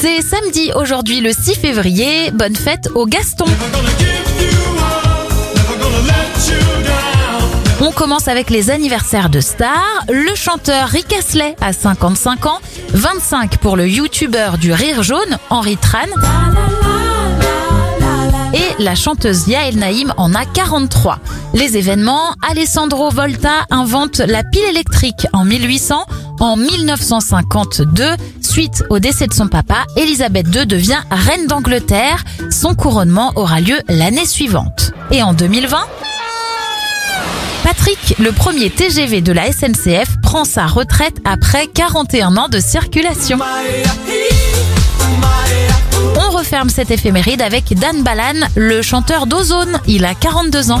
[0.00, 2.30] C'est samedi aujourd'hui le 6 février.
[2.30, 3.46] Bonne fête au Gaston.
[7.80, 10.04] On commence avec les anniversaires de stars.
[10.08, 15.76] Le chanteur Rick Astley a 55 ans, 25 pour le youtubeur du rire jaune Henri
[15.76, 16.06] Tran.
[18.54, 21.18] Et la chanteuse Yael Naïm en a 43.
[21.54, 26.06] Les événements, Alessandro Volta invente la pile électrique en 1800.
[26.40, 28.04] En 1952,
[28.48, 32.24] suite au décès de son papa, Elisabeth II devient reine d'Angleterre.
[32.50, 34.92] Son couronnement aura lieu l'année suivante.
[35.10, 35.78] Et en 2020,
[37.62, 43.38] Patrick, le premier TGV de la SNCF, prend sa retraite après 41 ans de circulation.
[46.16, 49.78] On referme cette éphéméride avec Dan Balan, le chanteur d'Ozone.
[49.86, 50.80] Il a 42 ans.